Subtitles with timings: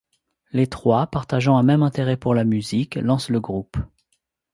[0.51, 3.77] Les trois, partageant un même intérêt pour la musique, lancent le groupe.